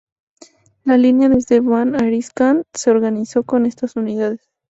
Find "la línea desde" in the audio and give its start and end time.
0.83-1.59